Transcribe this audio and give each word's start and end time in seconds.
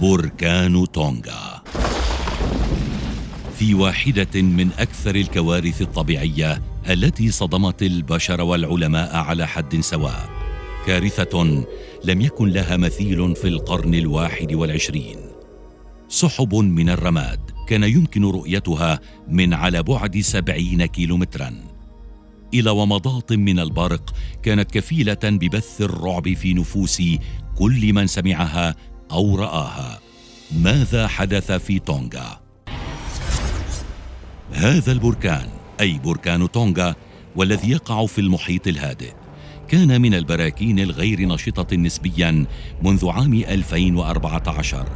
بركان 0.00 0.86
تونغا. 0.92 1.62
في 3.58 3.74
واحدة 3.74 4.42
من 4.42 4.68
أكثر 4.78 5.14
الكوارث 5.14 5.82
الطبيعية 5.82 6.62
التي 6.90 7.30
صدمت 7.30 7.82
البشر 7.82 8.40
والعلماء 8.40 9.16
على 9.16 9.46
حد 9.46 9.80
سواء. 9.80 10.30
كارثة 10.86 11.64
لم 12.04 12.20
يكن 12.20 12.48
لها 12.48 12.76
مثيل 12.76 13.36
في 13.36 13.48
القرن 13.48 13.94
الواحد 13.94 14.52
والعشرين. 14.52 15.16
سحب 16.08 16.54
من 16.54 16.90
الرماد 16.90 17.40
كان 17.68 17.84
يمكن 17.84 18.24
رؤيتها 18.24 19.00
من 19.28 19.54
على 19.54 19.82
بعد 19.82 20.20
سبعين 20.20 20.86
كيلومترا. 20.86 21.54
إلى 22.54 22.70
ومضات 22.70 23.32
من 23.32 23.58
البرق 23.58 24.14
كانت 24.42 24.70
كفيلة 24.70 25.18
ببث 25.24 25.80
الرعب 25.80 26.34
في 26.34 26.54
نفوس 26.54 27.02
كل 27.58 27.92
من 27.92 28.06
سمعها 28.06 28.74
أو 29.12 29.36
رآها. 29.36 29.98
ماذا 30.52 31.08
حدث 31.08 31.52
في 31.52 31.78
تونغا؟ 31.78 32.40
هذا 34.52 34.92
البركان 34.92 35.48
أي 35.80 35.98
بركان 36.04 36.50
تونغا 36.50 36.94
والذي 37.36 37.70
يقع 37.70 38.06
في 38.06 38.20
المحيط 38.20 38.66
الهادئ. 38.66 39.12
كان 39.68 40.00
من 40.00 40.14
البراكين 40.14 40.78
الغير 40.78 41.20
نشطة 41.20 41.76
نسبيا 41.76 42.46
منذ 42.82 43.08
عام 43.08 43.34
2014 43.34 44.88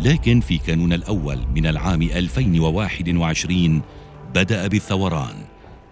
لكن 0.00 0.40
في 0.40 0.58
كانون 0.58 0.92
الأول 0.92 1.38
من 1.54 1.66
العام 1.66 2.02
2021 2.02 3.82
بدأ 4.34 4.66
بالثوران 4.66 5.34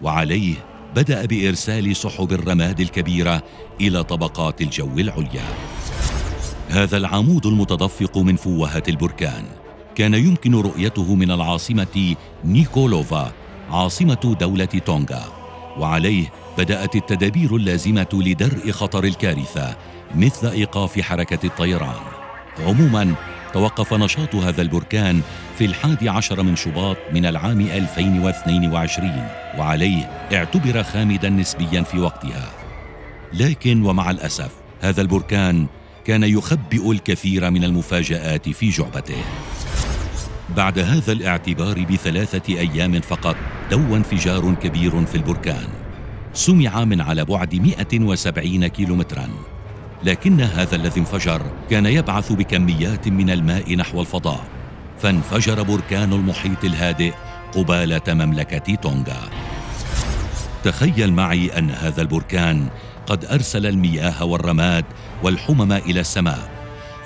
وعليه 0.03 0.55
بدأ 0.97 1.27
بإرسال 1.27 1.97
سحب 1.97 2.33
الرماد 2.33 2.81
الكبيرة 2.81 3.43
إلى 3.81 4.05
طبقات 4.05 4.63
الجو 4.63 4.99
العليا. 4.99 5.45
هذا 6.71 6.97
العمود 6.97 7.47
المتدفق 7.47 8.19
من 8.19 8.37
فوهة 8.37 8.83
البركان. 8.89 9.45
كان 9.95 10.15
يمكن 10.15 10.55
رؤيته 10.55 11.15
من 11.15 11.31
العاصمة 11.31 12.15
نيكولوفا 12.45 13.33
عاصمة 13.71 14.37
دولة 14.41 14.65
تونغا. 14.65 15.25
وعليه 15.79 16.33
بدأت 16.59 16.97
التدابير 16.97 17.57
اللازمة 17.57 18.09
لدرء 18.13 18.71
خطر 18.71 19.05
الكارثة 19.05 19.77
مثل 20.15 20.49
إيقاف 20.49 21.01
حركة 21.01 21.47
الطيران. 21.47 22.01
عموما 22.67 23.15
توقف 23.53 23.95
نشاط 23.95 24.35
هذا 24.35 24.63
البركان 24.63 25.21
في 25.59 25.65
الحادي 25.65 26.09
عشر 26.09 26.43
من 26.43 26.57
شباط 26.57 26.97
من 27.13 27.27
العام 27.27 27.61
2022 27.61 29.29
وعليه 29.59 30.11
اعتبر 30.33 30.83
خامدا 30.83 31.29
نسبيا 31.29 31.83
في 31.83 31.99
وقتها. 31.99 32.51
لكن 33.33 33.83
ومع 33.83 34.11
الأسف 34.11 34.51
هذا 34.81 35.03
البركان 35.03 35.67
كان 36.09 36.23
يخبئ 36.23 36.93
الكثير 36.93 37.51
من 37.51 37.65
المفاجآت 37.65 38.49
في 38.49 38.71
جعبته. 38.71 39.25
بعد 40.57 40.79
هذا 40.79 41.13
الاعتبار 41.13 41.85
بثلاثة 41.85 42.59
أيام 42.59 43.01
فقط 43.01 43.37
دو 43.71 43.97
انفجار 43.97 44.55
كبير 44.55 45.05
في 45.05 45.15
البركان. 45.15 45.69
سمع 46.35 46.85
من 46.85 47.01
على 47.01 47.25
بعد 47.25 47.55
170 47.55 48.67
كيلومترا. 48.67 49.29
لكن 50.05 50.41
هذا 50.41 50.77
الذي 50.77 51.01
انفجر 51.01 51.43
كان 51.71 51.87
يبعث 51.87 52.33
بكميات 52.33 53.09
من 53.09 53.31
الماء 53.31 53.77
نحو 53.77 54.01
الفضاء. 54.01 54.45
فانفجر 54.99 55.63
بركان 55.63 56.13
المحيط 56.13 56.65
الهادئ 56.65 57.13
قبالة 57.55 58.15
مملكة 58.15 58.75
تونغا. 58.75 59.31
تخيل 60.65 61.13
معي 61.13 61.59
أن 61.59 61.71
هذا 61.71 62.03
البركان 62.03 62.69
قد 63.07 63.25
أرسل 63.25 63.67
المياه 63.67 64.25
والرماد 64.25 64.85
والحمم 65.23 65.73
إلى 65.73 66.01
السماء 66.01 66.51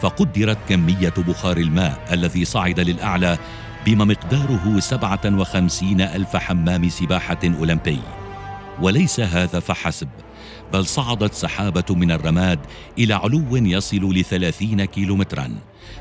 فقدرت 0.01 0.59
كمية 0.69 1.15
بخار 1.17 1.57
الماء 1.57 2.09
الذي 2.13 2.45
صعد 2.45 2.81
للأعلى 2.81 3.39
بما 3.87 4.05
مقداره 4.05 4.81
57 4.81 6.01
ألف 6.01 6.37
حمام 6.37 6.89
سباحة 6.89 7.39
أولمبي. 7.45 8.01
وليس 8.81 9.21
هذا 9.21 9.61
فحسب 9.61 10.09
بل 10.73 10.87
صعدت 10.87 11.35
سحابة 11.35 11.85
من 11.91 12.11
الرماد 12.11 12.59
إلى 12.99 13.15
علو 13.15 13.57
يصل 13.57 14.15
لثلاثين 14.15 14.85
كيلومترا 14.85 15.51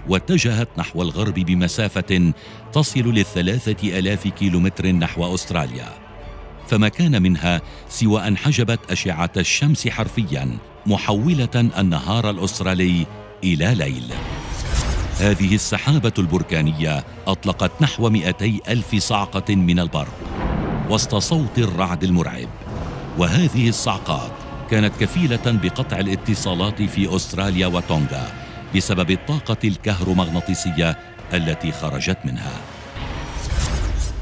واتجهت 0.09 0.69
نحو 0.77 1.01
الغرب 1.01 1.33
بمسافة 1.33 2.33
تصل 2.73 2.99
للثلاثة 2.99 3.99
ألاف 3.99 4.27
كيلومتر 4.27 4.91
نحو 4.91 5.35
أستراليا. 5.35 6.10
فما 6.71 6.87
كان 6.87 7.21
منها 7.21 7.61
سوى 7.89 8.27
أن 8.27 8.37
حجبت 8.37 8.79
أشعة 8.91 9.31
الشمس 9.37 9.87
حرفيا 9.87 10.57
محولة 10.85 11.71
النهار 11.77 12.29
الأسترالي 12.29 13.05
إلى 13.43 13.75
ليل. 13.75 14.13
هذه 15.19 15.55
السحابة 15.55 16.13
البركانية 16.17 17.03
أطلقت 17.27 17.71
نحو 17.81 18.09
200 18.09 18.59
ألف 18.67 18.95
صعقة 18.95 19.55
من 19.55 19.79
البرق 19.79 20.13
وسط 20.89 21.15
صوت 21.15 21.57
الرعد 21.57 22.03
المرعب. 22.03 22.49
وهذه 23.17 23.69
الصعقات 23.69 24.31
كانت 24.69 24.93
كفيلة 24.99 25.45
بقطع 25.45 25.99
الاتصالات 25.99 26.81
في 26.81 27.15
أستراليا 27.15 27.67
وتونغا 27.67 28.33
بسبب 28.75 29.11
الطاقة 29.11 29.57
الكهرومغناطيسية 29.63 30.97
التي 31.33 31.71
خرجت 31.71 32.17
منها. 32.25 32.61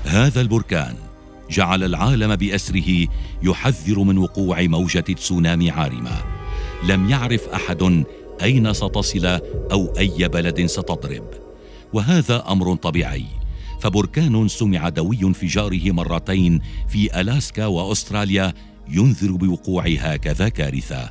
هذا 0.06 0.42
البركان 0.42 1.09
جعل 1.50 1.84
العالم 1.84 2.36
بأسره 2.36 3.08
يحذر 3.44 4.00
من 4.00 4.18
وقوع 4.18 4.62
موجة 4.62 5.00
تسونامي 5.00 5.72
عارمة. 5.72 6.24
لم 6.88 7.10
يعرف 7.10 7.48
أحد 7.48 8.04
أين 8.44 8.74
ستصل 8.74 9.26
أو 9.72 9.94
أي 9.98 10.28
بلد 10.28 10.66
ستضرب. 10.66 11.24
وهذا 11.94 12.44
أمر 12.50 12.76
طبيعي. 12.76 13.26
فبركان 13.82 14.48
سمع 14.48 14.90
دوي 14.90 15.24
انفجاره 15.24 15.92
مرتين 15.92 16.62
في 16.90 17.22
ألاسكا 17.22 17.66
وأستراليا 17.66 18.54
ينذر 18.90 19.32
بوقوع 19.32 19.84
هكذا 20.00 20.50
كارثة. 20.50 21.10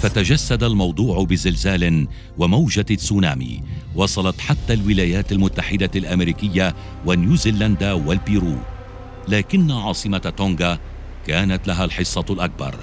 فتجسد 0.00 0.62
الموضوع 0.62 1.24
بزلزال 1.24 2.06
وموجة 2.38 2.82
تسونامي. 2.82 3.62
وصلت 3.94 4.40
حتى 4.40 4.72
الولايات 4.74 5.32
المتحدة 5.32 5.90
الأمريكية 5.96 6.74
ونيوزيلندا 7.06 7.92
والبيرو. 7.92 8.56
لكن 9.28 9.70
عاصمة 9.70 10.18
تونغا 10.18 10.78
كانت 11.26 11.68
لها 11.68 11.84
الحصة 11.84 12.24
الأكبر. 12.30 12.74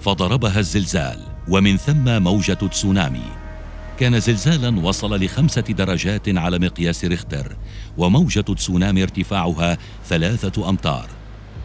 فضربها 0.00 0.58
الزلزال 0.58 1.26
ومن 1.48 1.76
ثم 1.76 2.22
موجة 2.22 2.52
تسونامي. 2.52 3.24
كان 3.98 4.20
زلزالا 4.20 4.80
وصل 4.80 5.24
لخمسة 5.24 5.60
درجات 5.60 6.28
على 6.28 6.58
مقياس 6.58 7.04
ريختر 7.04 7.56
وموجة 7.98 8.40
تسونامي 8.40 9.02
ارتفاعها 9.02 9.78
ثلاثة 10.08 10.68
أمتار. 10.68 11.08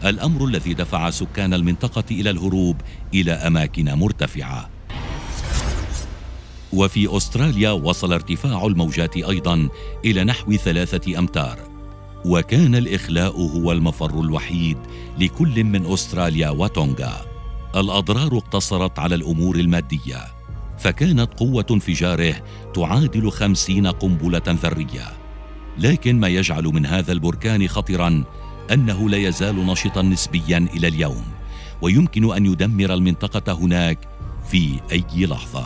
الأمر 0.04 0.44
الذي 0.44 0.74
دفع 0.74 1.10
سكان 1.10 1.54
المنطقة 1.54 2.04
إلى 2.10 2.30
الهروب 2.30 2.76
إلى 3.14 3.32
أماكن 3.32 3.94
مرتفعة. 3.94 4.70
وفي 6.72 7.16
أستراليا 7.16 7.70
وصل 7.70 8.12
ارتفاع 8.12 8.66
الموجات 8.66 9.16
أيضا 9.16 9.68
إلى 10.04 10.24
نحو 10.24 10.52
ثلاثة 10.52 11.18
أمتار. 11.18 11.75
وكان 12.26 12.74
الإخلاء 12.74 13.40
هو 13.40 13.72
المفر 13.72 14.20
الوحيد 14.20 14.78
لكل 15.18 15.64
من 15.64 15.86
أستراليا 15.86 16.50
وتونغا. 16.50 17.26
الأضرار 17.76 18.36
اقتصرت 18.36 18.98
على 18.98 19.14
الأمور 19.14 19.56
المادية 19.56 20.24
فكانت 20.78 21.34
قوة 21.34 21.66
انفجاره 21.70 22.34
تعادل 22.74 23.30
خمسين 23.30 23.86
قنبلة 23.86 24.42
ذرية. 24.48 25.12
لكن 25.78 26.20
ما 26.20 26.28
يجعل 26.28 26.64
من 26.64 26.86
هذا 26.86 27.12
البركان 27.12 27.68
خطرا 27.68 28.24
أنه 28.72 29.10
لا 29.10 29.16
يزال 29.16 29.66
نشطا 29.66 30.02
نسبيا 30.02 30.68
إلى 30.74 30.88
اليوم 30.88 31.24
ويمكن 31.82 32.34
أن 32.34 32.46
يدمر 32.46 32.94
المنطقة 32.94 33.52
هناك 33.52 34.08
في 34.48 34.80
أي 34.92 35.26
لحظة. 35.26 35.64